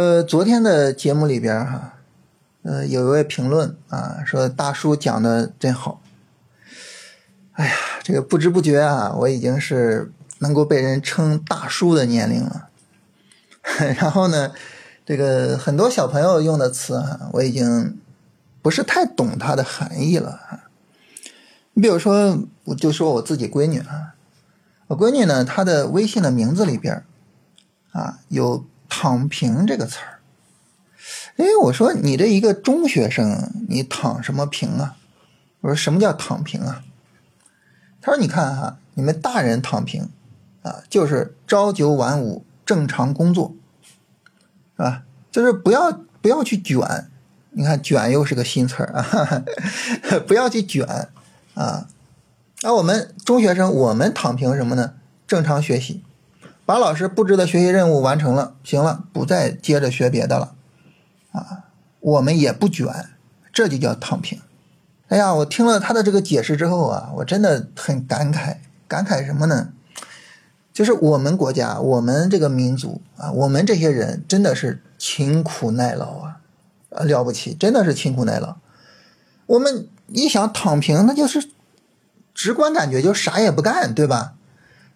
[0.00, 1.98] 呃，昨天的节目里边哈，
[2.62, 6.00] 呃，有一位评论啊，说大叔讲的真好。
[7.52, 12.70] 哎呀，这个不知不觉啊，我已经是能够被人称大叔的年龄了。
[14.00, 14.52] 然后呢，
[15.04, 18.00] 这个很多小朋友用的词啊，我已经
[18.62, 20.62] 不是太懂它的含义了。
[21.74, 24.14] 你比如说，我就说我自己闺女啊，
[24.86, 27.04] 我闺女呢，她的微信的名字里边
[27.92, 28.64] 啊有。
[28.90, 30.20] 躺平这个词儿，
[31.36, 34.96] 哎，我说你这一个中学生，你躺什么平啊？
[35.60, 36.84] 我说什么叫躺平啊？
[38.02, 40.10] 他说你看哈，你们大人躺平
[40.62, 43.54] 啊，就是朝九晚五正常工作，
[44.76, 45.04] 是吧？
[45.30, 47.08] 就是不要不要去卷，
[47.50, 49.44] 你看卷又是个新词儿啊，
[50.26, 50.84] 不要去卷
[51.54, 51.86] 啊。
[52.62, 54.94] 那我们中学生，我们躺平什么呢？
[55.26, 56.02] 正常学习。
[56.70, 60.54] 把老师布置的学习任务完成了，行了，不再接着学别的了，
[61.32, 61.64] 啊，
[61.98, 63.06] 我们也不卷，
[63.52, 64.40] 这就叫躺平。
[65.08, 69.70] 哎呀，我听了他的这个解释之后啊，我真的很感慨，感慨什么呢？
[70.72, 76.36] 就是我们国家，我们这个民族啊，我们这些人真的是勤苦耐劳啊，
[76.90, 78.58] 啊了不起，真的是勤苦耐劳。
[79.46, 81.50] 我们一想躺平，那就是
[82.32, 84.34] 直观感觉就啥也不干，对吧？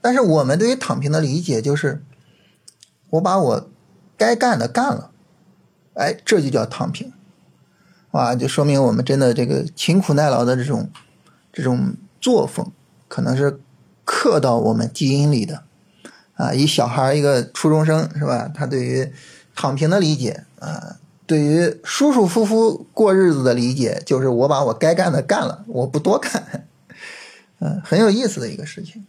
[0.05, 2.05] 但是我们对于躺平的理解就是，
[3.09, 3.71] 我把我
[4.19, 5.11] 该干的干了，
[5.95, 7.11] 哎，这就叫躺平，
[8.11, 10.91] 啊，就说明我们真的这个勤苦耐劳的这种
[11.51, 12.71] 这种作风，
[13.09, 13.59] 可能是
[14.05, 15.63] 刻到我们基因里的，
[16.35, 18.53] 啊，一小孩一个初中生是吧？
[18.55, 19.11] 他对于
[19.57, 20.97] 躺平的理解啊，
[21.27, 26.69] 对于舒舒服服过日子的理解，就是我把我该干的干了，我不多干，
[27.61, 29.07] 嗯， 很有意思的一个事情。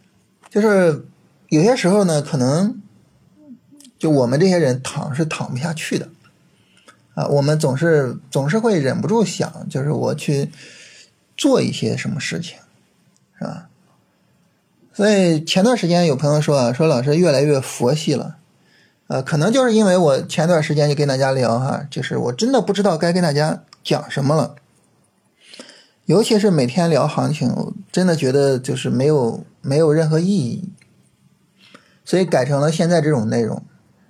[0.56, 1.04] 就是
[1.50, 2.80] 有些时候呢，可能
[3.98, 6.08] 就我们这些人躺是躺不下去的
[7.14, 10.50] 啊，我们总是总是会忍不住想，就是我去
[11.36, 12.56] 做一些什么事情，
[13.38, 13.68] 是吧？
[14.94, 18.38] 所以前段时间有朋友说啊，说老师越来越佛系了，
[19.08, 24.56] 呃，可能就是因为我前段时间就跟大家聊哈，就是我真的不知道该跟大家讲什么了。
[26.06, 30.70] 尤其是每天聊行情，真的觉得就是没有没有任何意义，
[32.04, 33.60] 所以改成了现在这种内容。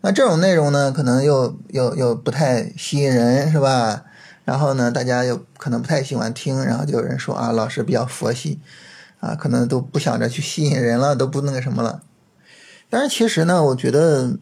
[0.02, 4.04] 那这种内容呢，可能又又又不太吸引人，是吧？
[4.44, 8.60] 然后呢，大家又可能不太喜欢听，然后就有人说啊，老师比较佛系，
[9.20, 12.02] 啊，可能都不想着去吸引人了，都不那个什么了。
[12.90, 14.36] 但是其实呢，我觉得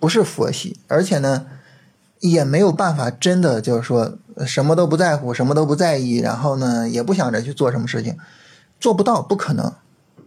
[0.00, 1.44] 不是佛系，而且呢。
[2.20, 8.16] 也没有办法，真的就是说什么都不在乎，什么都不在意，然后呢，也不想着去做什么事情，
[8.80, 9.72] 做不到，不可能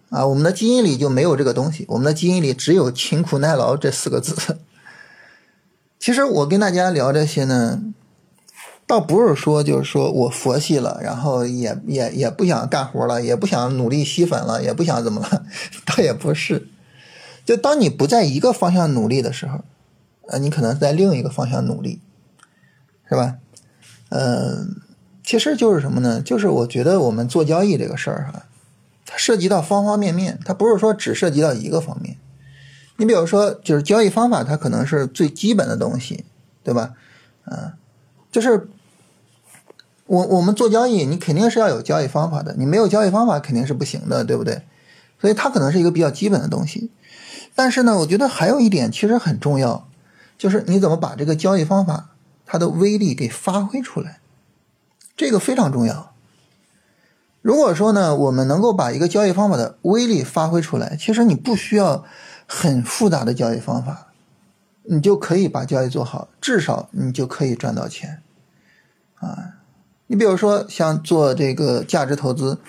[0.10, 0.26] 啊！
[0.26, 4.60] 我们的基因里就没有这个东西，我们的基因里只有勤苦耐劳这四个字。
[6.00, 7.82] 其实我跟大家聊这些呢，
[8.86, 15.44] 倒不是说就是说我佛系了，然后也也也不想干活了，也不想努力吸粉了，也不想怎么了，
[15.86, 16.68] 倒也不是。
[17.46, 19.60] 就当你不在一个方向努力的时候。
[20.30, 22.02] 呃，你可能在另一个方向努力，
[23.08, 23.38] 是吧？
[24.10, 24.82] 嗯，
[25.24, 26.22] 其实就是什么呢？
[26.22, 28.44] 就是我觉得我们做交易这个事儿哈，
[29.06, 32.18] 它涉及到方方面面，它不是说只涉及到一个方面。
[32.98, 36.26] 你比如说，就是交易方法，它可能是最基本的东西，
[36.64, 36.94] 对吧？
[37.46, 37.74] 嗯，
[38.32, 38.70] 就是
[40.06, 44.64] 我我们做交易，你肯定是要有交易方法的，你没有交易方法肯定是不行的，对不对？
[45.20, 46.90] 所以它可能是一个比较基本的东西。
[47.54, 49.88] 但是呢，我觉得还有一点其实很重要。
[50.38, 52.12] 就是你怎么把这个交易方法
[52.48, 54.20] 它的威力给发挥出来，
[55.16, 56.14] 这个非常重要。
[57.42, 62.04] 如果说呢，我们能够把一个交易方法的威力发挥出来，其实你不需要
[62.48, 64.08] 很复杂的交易方法，
[64.84, 68.22] 你就可以把交易做好，至少你就可以赚到钱
[69.16, 69.56] 啊。
[70.08, 72.60] 你比如说像做这个价值投资，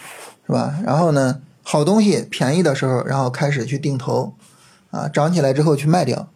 [0.47, 0.79] 是吧？
[0.85, 4.35] 然后呢，好东西便宜的时候，然后开始去定投，
[4.91, 6.29] 啊，涨起来之后去卖掉。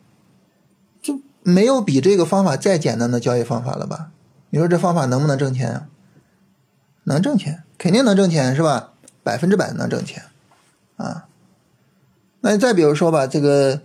[1.42, 4.10] 没有比这个方法再简单的交易方法了吧？
[4.50, 5.88] 你说这方法能不能挣钱啊？
[7.04, 8.92] 能挣钱，肯定能挣钱，是吧？
[9.24, 10.22] 百分之百能挣钱
[10.96, 11.26] 啊！
[12.42, 13.80] 那再比如说吧，这个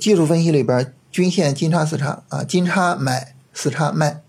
[0.00, 4.22] 技术分析里边，均线金叉死叉啊，金叉买，死叉卖，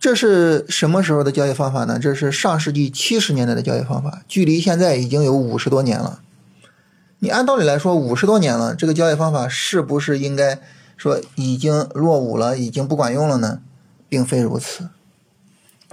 [0.00, 1.98] 这是什么时候的交易方法呢？
[2.00, 6.20] 这是上世纪七十年代的交易方法，距离现在已经有五十多年了。
[7.20, 10.58] 你按道理来说，五十多年了，这个交易方法是不是应该？
[10.98, 13.62] 说已经落伍了，已经不管用了呢，
[14.08, 14.88] 并非如此，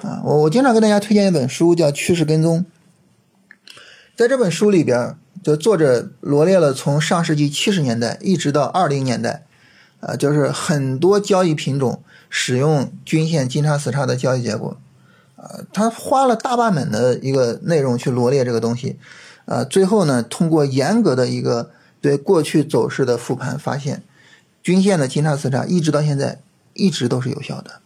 [0.02, 2.60] 啊，我我经常跟大家推荐一本书，叫《趋势跟踪》。
[4.16, 9.46] 在这本书里边，就作者罗列了从上世纪七十年代一直到二零年代，
[10.00, 14.78] 啊，就是很多交易品种使用均线金叉死叉的交易结果，
[15.36, 18.98] 啊，他花了大半本的一个内容去罗列这个东西，
[19.46, 21.70] 啊，最后呢，通过严格的一个
[22.02, 24.02] 对过去走势的复盘，发现
[24.66, 26.42] 均线的金叉死叉一直到现在
[26.74, 27.82] 一直都是有效的。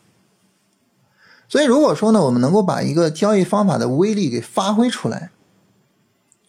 [1.50, 5.32] 所以如果说呢，我们能够把一个交易方法的威力给发挥出来，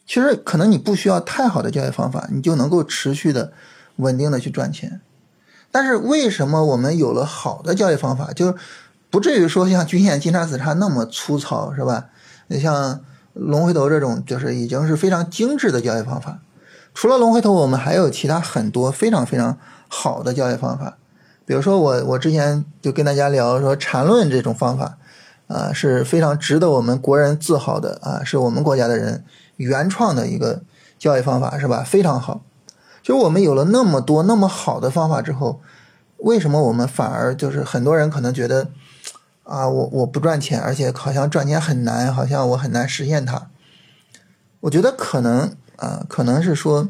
[0.07, 3.53] 其实可能你不需要太好的交易方法，你就能够持续的、
[3.97, 5.01] 稳定的去赚钱。
[5.73, 8.55] 但是为什么我们有了好的交易方法，就
[9.11, 12.07] 不至于说像均线金叉死叉那么粗糙，是吧？
[12.47, 13.01] 你像
[13.33, 16.39] 龙回头这种，就是已经是非常精致的交易方法。
[16.93, 19.59] 除了龙回头，我们还有其他很多非常非常
[19.91, 20.97] 好的教育方法。
[21.45, 24.97] 比如说我我之前就跟大家聊说缠论这种方法，
[25.49, 29.25] 啊是非常值得我们国人自豪的啊，是我们国家的人。
[29.57, 30.63] 原创的一个
[30.99, 31.85] 教育方法是吧？
[31.85, 32.41] 非常好。
[33.03, 35.61] 就我们有了那么多那么好的方法之后，
[36.17, 38.69] 为什么我们反而就是很多人可能觉得
[39.43, 43.49] 啊，我我不赚钱，而且好像赚钱很难，好像我很难实现它。
[44.61, 46.89] 我觉得可能啊，可能是说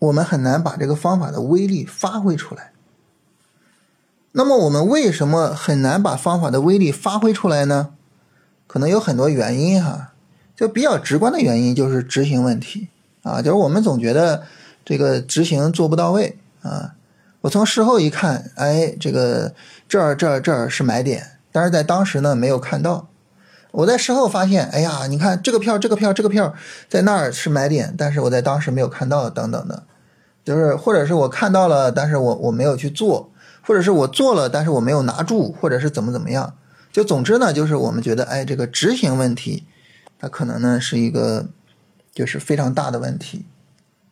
[0.00, 2.72] 我们很难把这个方法的威力发挥出来。
[4.32, 7.90] 那么我们为什么很难把方法的威力发挥出来呢？
[8.66, 10.12] 可能有很多原因哈。
[10.56, 12.88] 就比较直观的原因就是执行问题
[13.22, 14.42] 啊，就是我们总觉得
[14.84, 16.96] 这个执行做不到位啊。
[17.40, 19.54] 我从事后一看，哎，这个
[19.88, 23.08] 这儿这儿这儿是买点，但是在当时呢没有看到。
[23.70, 26.54] 我在事后发现，哎呀，你看这个票这个票这个票
[26.88, 29.84] 在那儿是买点，但是我在当时没有看到，等等的，
[30.44, 33.30] 就是或者是我看到了，但是我我没有去做，
[33.62, 36.54] 或者是我做了，但是我没有拿住，或者是怎么怎么样。
[36.92, 39.66] 就总之呢，就是我们觉得，哎，这个执行问题。
[40.18, 41.46] 它可能呢是一个，
[42.12, 43.46] 就是非常大的问题，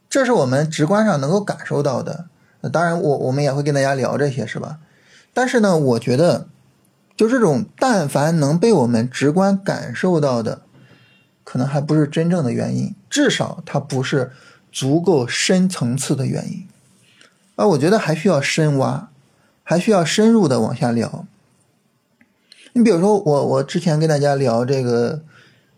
[0.08, 2.26] 这是我们直观上能够感受到的。
[2.72, 4.78] 当然，我我们也会跟大家聊这些，是吧？
[5.34, 6.46] 但是呢，我觉得，
[7.14, 10.62] 就这种但凡能被我们直观感受到的，
[11.44, 14.32] 可能还不是真正的原因，至少它不是
[14.70, 16.66] 足够深层次的原因。
[17.56, 19.10] 啊，我觉得还需要深挖，
[19.62, 21.26] 还需要深入的往下聊。
[22.72, 25.22] 你比如说，我我之前跟大家聊这个。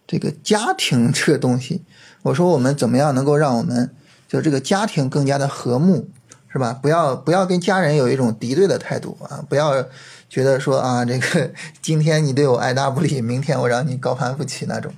[0.07, 1.85] 这个家庭这个东西，
[2.23, 3.95] 我说我们怎么样能够让我们
[4.27, 6.09] 就这个家庭更加的和睦，
[6.53, 6.73] 是吧？
[6.73, 9.45] 不要不要跟家人有一种敌对的态度啊！
[9.49, 9.87] 不要
[10.29, 14.93] 觉得说啊，这个今天你对我爱答不理，明天我让你高攀不起那种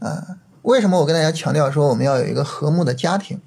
[0.00, 0.36] 啊。
[0.62, 3.40] 为什么我跟大家强调说我们要有一个和睦的家庭？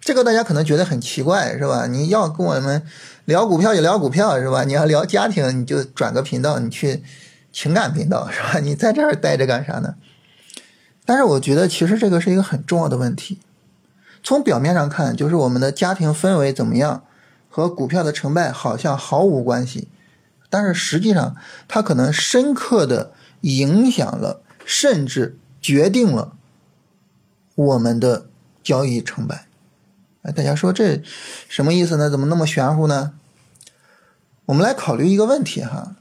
[0.00, 1.86] 这个大家可能觉得很奇怪，是吧？
[1.86, 2.82] 你要跟我们
[3.24, 4.64] 聊股票就聊股票，是吧？
[4.64, 7.02] 你要聊家庭，你就转个频道，你去
[7.52, 8.58] 情感频道，是吧？
[8.62, 9.94] 你在这儿待着干啥呢？
[11.06, 13.40] 但是我觉得，其实这个是一个很重要的问题。
[14.22, 17.04] 从表面上看，就是我们的家庭氛围怎么样，
[17.48, 19.88] 和股票的成败好像毫无关系。
[20.50, 21.36] 但是实际上，
[21.68, 26.36] 它可能深刻的影响了，甚至决定了
[27.54, 28.26] 我们的
[28.62, 29.46] 交易成败。
[30.20, 31.02] 哎，大家说这
[31.48, 32.10] 什么意思呢？
[32.10, 33.14] 怎么那么玄乎呢？
[34.44, 35.96] 我们来考虑一个问题哈，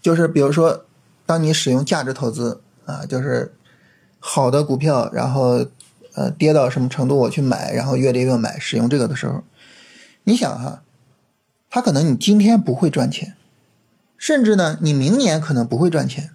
[0.00, 0.86] 就是比如说，
[1.26, 3.52] 当你使用价值投资啊，就是。
[4.18, 5.66] 好的股票，然后，
[6.14, 9.44] 呃，跌到什么程度我去买，然后越跌越买，使用这个的时候，
[10.24, 10.82] 你想哈，
[11.70, 13.36] 它可能你今天不会赚钱，
[14.18, 16.30] 甚至呢，你明年可能不会赚钱，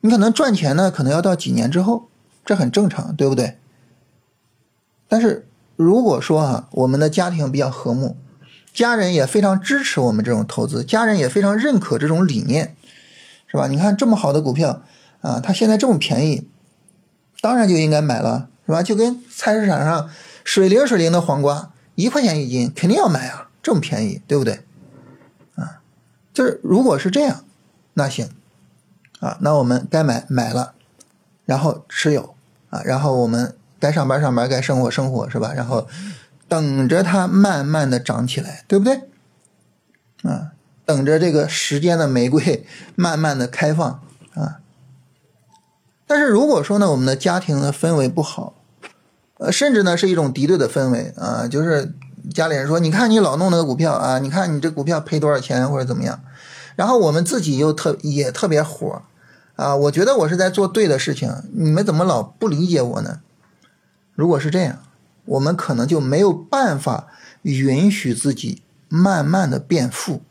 [0.00, 2.08] 你可能赚钱呢，可能要到几年之后，
[2.44, 3.58] 这很正常，对不对？
[5.08, 8.16] 但是如果说啊，我们的家庭比较和睦，
[8.72, 12.76] 家人也非常支持我们这种投资，家人也非常认可这种理念，
[13.46, 13.66] 是吧？
[13.66, 14.82] 你看这么好的股票
[15.20, 16.46] 啊，它现在这么便宜。
[17.42, 18.82] 当然就应该买了，是吧？
[18.82, 20.10] 就跟菜市场上
[20.44, 24.60] 水灵水灵的黄瓜一块钱一斤，肯定要买啊，这么便宜，对不对？
[25.54, 25.80] 啊，
[26.34, 27.44] 就是如果是这样，
[27.94, 28.28] 那行，
[29.20, 30.74] 啊，那我们该买买了，
[31.44, 32.34] 然后持有
[32.70, 35.52] 啊，然后我们该上班上班，该生活生活，是吧？
[35.54, 35.86] 然后
[36.48, 39.02] 等着它慢慢的长起来，对不对？
[40.22, 40.52] 啊，
[40.84, 44.02] 等着这个时间的玫瑰 慢慢的开放
[44.34, 44.58] 啊。
[46.06, 48.54] 但是如果说呢，我们的家庭的氛围不好，
[49.38, 51.94] 呃，甚至呢是一种敌对的氛围啊，就是
[52.34, 56.20] 家里人说，你看你老弄那个股票啊，你看你这股票赔多少钱或者怎么样，
[56.74, 59.02] 然后我们自己又特也特别火
[59.60, 63.20] 啊，我觉得我是在做对的事情，你们怎么老不理解我呢？
[64.14, 64.78] 如果是这样，
[65.26, 67.08] 我们可能就没有办法
[67.42, 70.22] 允许自己慢慢的变富，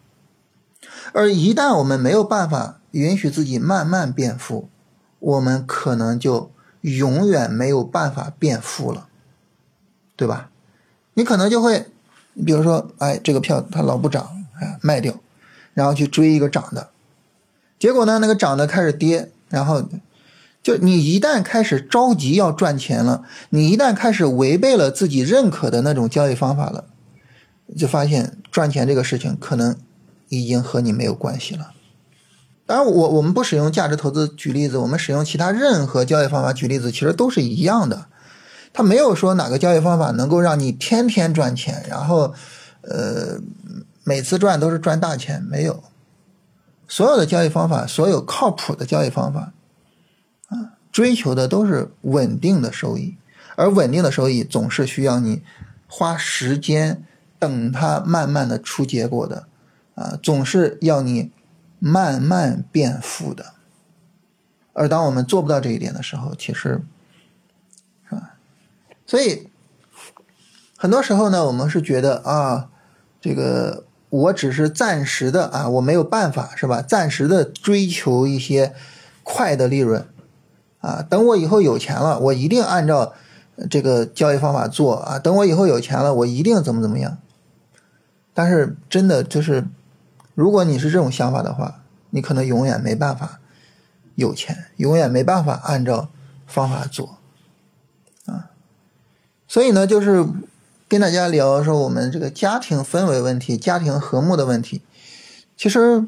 [1.13, 4.67] 而一旦我们没有办法允许自己慢慢变富，
[5.19, 6.49] 我们可能就
[6.81, 9.09] 永远没有办法变富了，
[10.15, 10.49] 对吧？
[11.13, 11.85] 你可能就会
[12.33, 14.27] 你比如说，哎，这个票它老不涨，
[14.59, 15.13] 哎，卖掉，
[15.75, 16.89] 然后去追一个涨的，
[17.79, 19.89] 结果呢，那个涨的开始跌，然后
[20.61, 26.83] 就你一旦开始着急要赚钱了，你一旦开始违背了自己认可的那种交易方法了，
[27.77, 29.75] 就发现赚钱这个事情可能
[30.27, 31.71] 已经和你没有关系了。
[32.65, 38.05] 当然，我我们不使用价值投资举例子，我们使用其他任何交易方法举例子，其实都是一样的。
[38.71, 42.33] 他没有说哪个交易方法能够让你天天赚钱，然后，
[42.81, 43.39] 呃，
[44.03, 45.81] 每次赚都是赚大钱，没有。
[46.89, 49.53] 所有的交易方法，所有靠谱的交易方法，
[50.47, 53.15] 啊，追求的都是稳定的收益，
[53.55, 55.43] 而稳定的收益总是需要你
[55.87, 57.05] 花时间
[57.37, 59.47] 等它慢慢的出结果的，
[59.93, 61.31] 啊，总是要你
[61.77, 63.53] 慢慢变富的。
[64.73, 66.81] 而当我们做不到这一点的时候，其实
[68.09, 68.35] 是吧。
[69.05, 69.49] 所以，
[70.75, 72.69] 很多时候呢，我们是觉得啊，
[73.21, 76.81] 这个我只是暂时的啊，我没有办法是吧？
[76.81, 78.73] 暂时的追求一些
[79.23, 80.07] 快的利润
[80.81, 83.13] 啊，等我以后有钱了，我一定按照
[83.69, 85.19] 这个交易方法做啊。
[85.19, 87.17] 等我以后有钱了，我一定怎么怎么样。
[88.33, 89.65] 但是真的就是，
[90.33, 93.39] 如果你是这种想法的话，你可能永远没办法
[94.15, 96.09] 有钱，永远没办法按照
[96.47, 97.17] 方法做
[98.25, 98.49] 啊。
[99.47, 100.25] 所以呢，就是
[100.89, 104.81] 跟大家聊说我们这个家庭氛围问题、家庭和睦的问题。
[105.55, 106.03] 其实，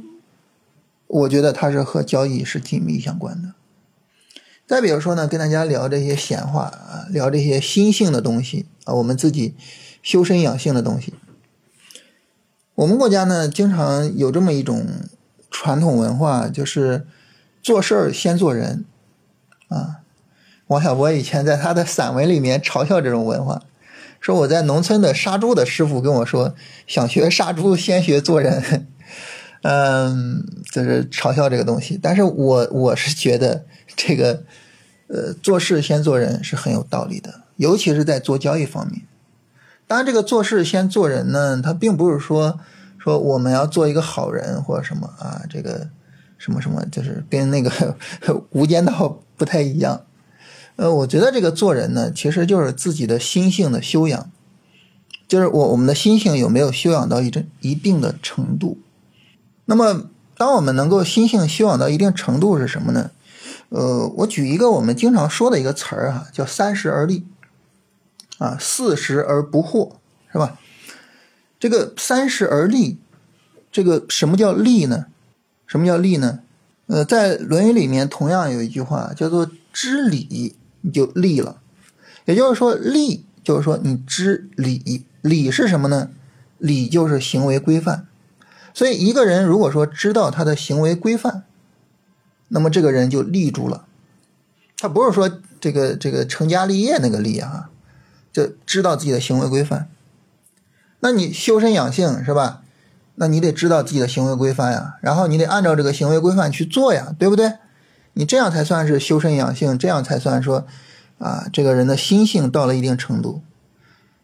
[1.06, 3.54] 我觉得它是和交易是紧密相关的。
[4.66, 9.54] 再比如说呢，跟大家聊这些闲话啊，聊这些心性的东西啊，我们自己
[10.02, 11.14] 修身养性的东西。
[12.74, 14.88] 我们国家呢，经常有这么一种
[15.52, 17.06] 传统文化，就是
[17.62, 18.86] 做事儿先做人
[19.68, 19.98] 啊。
[20.66, 23.62] 王小波以前在他的散文里面嘲笑这种文化，
[24.22, 26.56] 说我在农村的杀猪的师傅跟我说，
[26.88, 28.88] 想学杀猪先学做人，
[29.64, 32.00] 嗯，就是嘲笑这个东西。
[32.02, 34.44] 但是我我是觉得这个，
[35.08, 39.02] 呃，做事先做人是很有道理的，尤其是在做交易方面。
[39.88, 42.60] 当然，这个做事先做人呢，它并不是说
[43.00, 45.90] 说我们要做一个好人或者什么啊，这个
[46.38, 47.98] 什么什么，就是跟那个
[48.52, 50.06] 无间道不太一样。
[50.78, 54.32] 呃，我觉得这个做人呢，其实就是自己的心性的修养，
[55.28, 58.80] 就是我我们的心性有没有修养到一定一定的程度。
[59.66, 63.12] 那么，当我们能够心性修养到一定程度是什么呢？
[63.70, 67.26] 呃，我举一个我们经常说的一个词儿啊，叫三十而立，
[68.40, 69.92] 啊，四十而不惑，
[70.32, 70.60] 是吧？
[71.60, 72.98] 这个三十而立，
[73.72, 75.06] 这个什么叫立呢？
[75.68, 76.40] 什么叫立呢？
[76.88, 80.56] 呃，在《论语》里面同样有一句话叫做“知礼”。
[80.82, 81.62] 你就立了，
[82.26, 86.10] 也就是说，立就是说你知礼，礼是什么呢？
[86.58, 88.08] 礼就是行为规范。
[88.74, 91.44] 所以一个人如果说知道他的行为规范，
[92.50, 93.86] 那么这个人就立住了。
[94.78, 97.70] 他不是说这个这个成家立业那个立啊，
[98.34, 99.90] 就知道自己的行为规范。
[101.02, 102.62] 那你修身养性是吧？
[103.16, 107.54] 那你得知道自己的行为规范呀，然后你得按照这个行为规范去做呀，对不对？
[108.14, 110.66] 你这样才算是修身养性，这样才算说，
[111.18, 113.42] 啊，这个人的心性到了一定程度。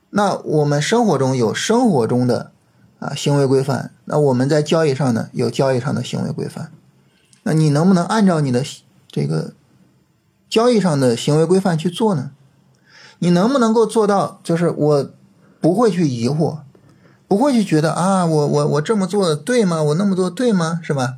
[0.10, 2.52] 那我们生活中有生活中的
[3.00, 6.72] 啊行为规范，那我们在交易上呢有交易上的行为规范。
[7.44, 8.64] 那你能不能按照你的
[9.10, 9.54] 这个
[10.50, 12.32] 交易上的行为规范去做呢？
[13.20, 15.10] 你能不能够做到，就是我
[15.60, 16.60] 不会去疑惑，
[17.28, 19.82] 不会去觉得啊，我我我这么做对吗？
[19.82, 20.80] 我那么做对吗？
[20.84, 21.16] 是吧？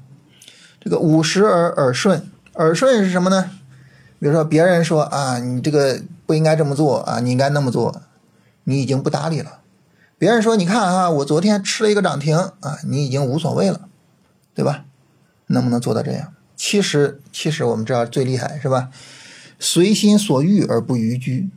[0.80, 2.30] 这个五十而耳顺。
[2.60, 3.52] 耳顺是什么呢？
[4.20, 8.02] 比如说别人说啊，你这个不应该这么做啊，你应该那么做，
[8.66, 9.60] 你已经不搭理了。
[10.18, 13.88] 别人说你看啊，我昨天吃了一个涨停啊，你已经无所谓了，
[14.54, 14.84] 对吧？
[15.48, 16.34] 能不能做到这样？
[16.58, 18.90] 其实，其实我们知道最厉害是吧？
[19.58, 21.50] 随心所欲而不逾矩，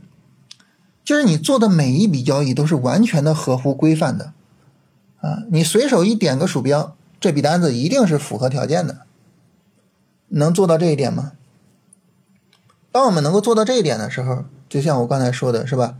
[1.04, 4.32] 就是你做的每一笔交易都是完全的合乎规范的
[5.20, 5.42] 啊。
[5.50, 8.98] 你随手一点个鼠标，这笔单子一定是符合条件的。
[10.34, 11.32] 能做到这一点吗？
[12.90, 15.96] 当我们能够做到这一点的时候，就像我刚才说的，是吧？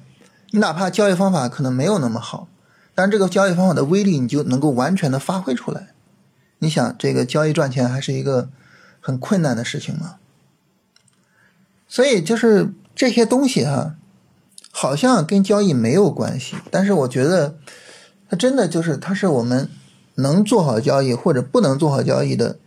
[0.50, 2.48] 你哪怕交易方法可能没有那么好，
[2.94, 5.88] 但这个交易方法的威力你就能够完全的发挥出来。
[6.58, 8.48] 你想，这个交易赚钱还是一个
[9.00, 10.16] 很困难的事情吗？
[11.88, 13.96] 所以就是这些东西哈，
[14.70, 17.56] 好像跟交易没有关系，但是我觉得
[18.30, 19.68] 它真的就是它是我们
[20.14, 22.58] 能做好交易或者不能做好交易的。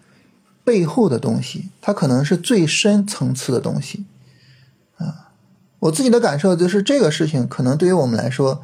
[0.65, 4.03] 背后的东西，它可能是最深层次的东西，
[4.97, 5.29] 啊，
[5.79, 8.63] 我自己的感受就是这个事情可能对于我们来说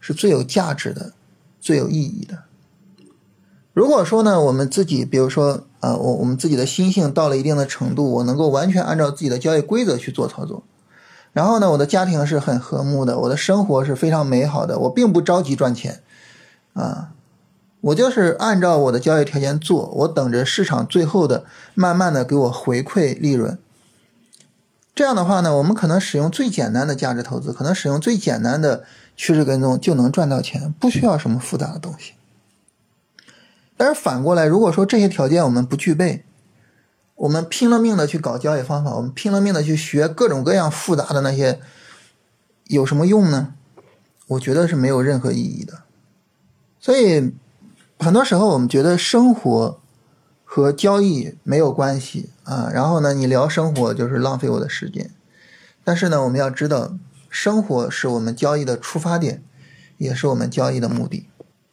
[0.00, 1.12] 是最有价值的，
[1.60, 2.42] 最有意义的。
[3.72, 10.64] 如果说呢，我们自己，比如说啊，我我们自己的心性到了一定的程度，我能够完全按照自己的交易规则去做操作，
[11.32, 16.00] 然后呢，我的家庭是很和睦的，我的生活是非常美好的，我并不着急赚钱，
[16.72, 17.12] 啊，
[17.80, 21.44] 我就是按照我的交易条件做，我等着市场最后的
[21.74, 23.58] 慢慢的给我回馈利润。
[24.94, 28.84] 这样的话呢，我们可能使用最简单的价值投资，可能使用最简单的
[29.16, 32.14] 趋势跟踪就能赚到钱，不需要什么复杂的东西。
[33.76, 36.24] 但是反过来，如果说这些条件我们不具备，
[37.14, 41.60] 我们拼了命的去搞交易方法，我们拼了命的去学各种各样复杂的那些，
[42.64, 43.54] 有什么用呢？
[44.26, 45.82] 我觉得是没有任何意义的。
[46.80, 47.32] 所以
[47.98, 49.80] 很多时候我们觉得生活
[50.44, 55.10] 和交易没有关系啊，然后呢，你聊生活就是浪费我的时间。
[55.84, 56.92] 但是呢，我们要知道，
[57.28, 59.42] 生活是我们交易的出发点，
[59.96, 61.26] 也是我们交易的目的。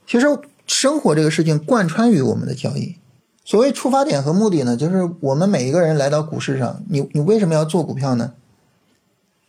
[0.07, 0.27] 其实。
[0.67, 2.97] 生活这个事情贯穿于我们的交易。
[3.43, 8.33] 所谓出发点和目的呢，就是我们每一个人来到股市上，你你为什么要做股票呢？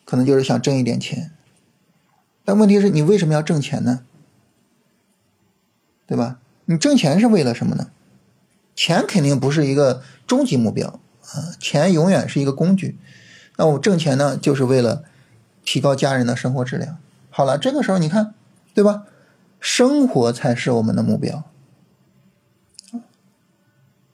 [0.05, 1.33] 可能就是想挣一点钱。
[2.45, 4.01] 但问题是你为什么要挣钱呢？
[6.07, 6.39] 对吧？
[6.67, 7.91] 你挣钱是为了什么呢？
[8.75, 12.99] 钱肯定不是一个终极目标啊，钱永远是一个工具。
[13.57, 15.05] 那我挣钱呢，就是为了
[15.65, 16.99] 提高家人的生活质量。
[17.31, 18.35] 好了，这个时候你看，
[18.75, 19.05] 对吧？
[19.59, 21.43] 生活才是我们的目标，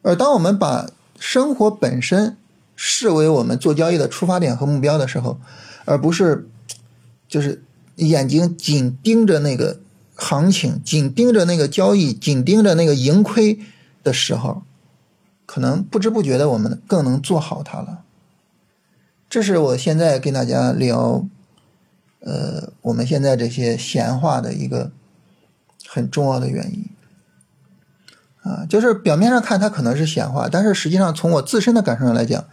[0.03, 2.37] 而当我们把生活本身
[2.77, 5.41] 视为我们做交易的出发点和目标的时候，
[5.85, 6.49] 而不是
[7.27, 7.63] 就是
[7.97, 9.81] 眼睛紧盯着那个
[10.23, 13.59] 行情、紧盯着那个交易、紧盯着那个盈亏
[14.03, 14.63] 的时候，
[15.45, 18.03] 可能不知不觉的我们更能做好它了。
[19.29, 21.27] 这是我现在跟大家聊，
[22.21, 24.93] 呃，我们现在这些闲话的一个。
[25.89, 26.87] 很重要的原因
[28.41, 32.47] 啊，就是表面上看它可能是闲话，但是实际上从我自身的感受上来讲，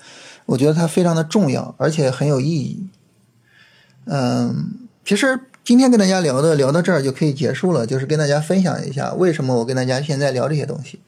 [0.45, 2.89] 我觉得它非常的重要，而且很有意义。
[4.03, 4.73] 嗯，
[5.05, 10.99] 其实今天跟大家聊的聊到这儿就可以结束了，就是跟大家分享一下为什么我跟大家现在聊这些东西。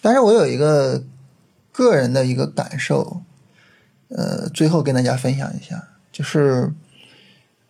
[0.00, 1.02] 但是我有一个
[1.72, 3.22] 个人的一个感受，
[4.06, 6.72] 呃，最后跟大家分享一下，就是。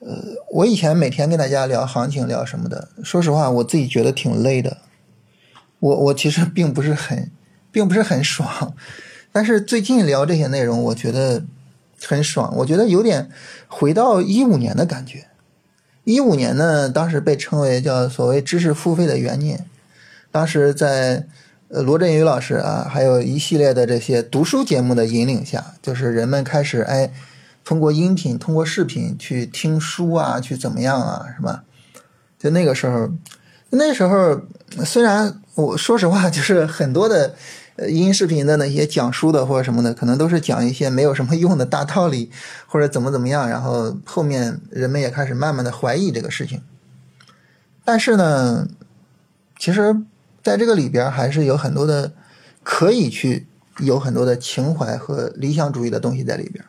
[0.00, 4.76] 呃，我以前每天跟大家聊行情，聊什么的，说实话，我自己觉得挺累的。
[5.78, 7.30] 我我其实并不是很，
[7.72, 8.74] 并不是很爽。
[9.32, 11.42] 但是最近聊这些内容，我觉得
[12.04, 12.54] 很爽。
[12.58, 13.30] 我觉得有点
[13.66, 15.27] 回到一五年的感觉。
[16.12, 19.66] 一五年呢，当时被称为叫所谓知识付费的元年。
[20.30, 21.26] 当时在
[21.68, 27.12] 呃罗振宇老师啊，还有一系列的这些读书节目的引领下，就是人们开始哎。
[27.62, 31.64] 通过音频、通过视频去听书啊，去怎么样啊，是吧？
[32.38, 33.10] 就那个时候，
[33.68, 34.40] 那时候
[34.86, 37.34] 虽然我说实话，就是很多的
[37.88, 42.30] 音视频的那些讲书的或者什么的，可能都是讲一些没有什么用的大道理，
[42.66, 43.48] 或者怎么怎么样。
[43.48, 46.62] 然后后面人们也开始慢慢的怀疑这个事情。
[47.84, 48.66] 但是呢，
[49.58, 49.96] 其实
[50.42, 52.12] 在这个里边还是有很多的
[52.62, 53.46] 可以去
[53.78, 56.64] 有很多的情怀和理想主义的东西在里边。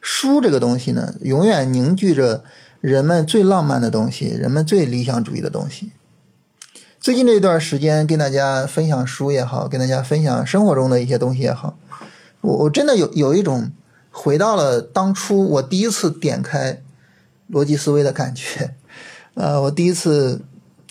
[0.00, 2.44] 书这个东西呢，永远凝聚着
[2.80, 5.92] 人们最浪漫的东西，人们最理想主义的东西。
[7.02, 11.76] 最近这一段时间，跟大家分享书也好，跟大家分享生活中的一些东西也好，
[12.42, 13.72] 我我真的有有一种
[14.12, 16.80] 回到了当初我第一次点开
[17.50, 18.76] 逻辑思维的感觉。
[19.34, 20.42] 呃，我第一次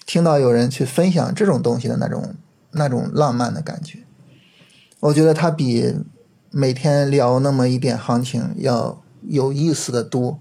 [0.05, 2.35] 听到有人去分享这种东西的那种
[2.71, 3.99] 那种浪漫的感觉，
[4.99, 5.95] 我觉得它比。
[6.53, 10.37] 每天聊那么一点行情要有意思的多，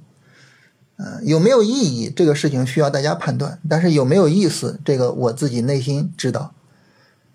[1.02, 6.52] 嗯，有没有意义这个事情需要大家判断，但是有没有意思这个我自己内心知道，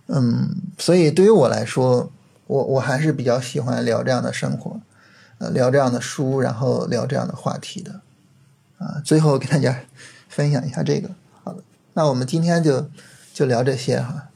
[0.05, 2.11] 嗯，所以对于我来说，
[2.45, 4.79] 我我还是比较喜欢聊这样的生活，
[5.39, 8.01] 呃，聊这样的书，然后聊这样的话题的，
[8.77, 9.75] 啊，最后给大家
[10.29, 11.09] 分享一下这个，
[11.43, 12.87] 好的，那我们今天就
[13.33, 14.29] 就聊这些哈。